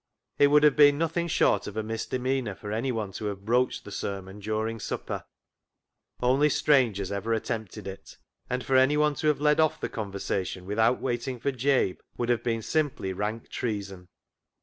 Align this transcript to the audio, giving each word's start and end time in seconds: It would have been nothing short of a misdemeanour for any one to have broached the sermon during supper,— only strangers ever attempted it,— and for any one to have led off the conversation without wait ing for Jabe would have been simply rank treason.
It 0.39 0.47
would 0.47 0.63
have 0.63 0.75
been 0.75 0.97
nothing 0.97 1.27
short 1.27 1.67
of 1.67 1.77
a 1.77 1.83
misdemeanour 1.83 2.55
for 2.55 2.71
any 2.71 2.91
one 2.91 3.11
to 3.11 3.25
have 3.25 3.45
broached 3.45 3.85
the 3.85 3.91
sermon 3.91 4.39
during 4.39 4.79
supper,— 4.79 5.25
only 6.23 6.49
strangers 6.49 7.11
ever 7.11 7.33
attempted 7.35 7.85
it,— 7.85 8.17
and 8.49 8.63
for 8.65 8.75
any 8.75 8.97
one 8.97 9.13
to 9.13 9.27
have 9.27 9.39
led 9.39 9.59
off 9.59 9.79
the 9.79 9.89
conversation 9.89 10.65
without 10.65 10.99
wait 10.99 11.27
ing 11.27 11.39
for 11.39 11.51
Jabe 11.51 11.99
would 12.17 12.29
have 12.29 12.41
been 12.41 12.63
simply 12.63 13.13
rank 13.13 13.49
treason. 13.49 14.07